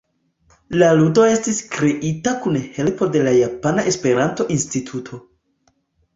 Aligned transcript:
La 0.81 0.87
ludo 0.99 1.25
estis 1.33 1.59
kreita 1.75 2.33
kun 2.47 2.57
helpo 2.79 3.09
de 3.17 3.23
la 3.29 3.35
Japana 3.41 3.85
Esperanto-Instituto. 3.93 5.23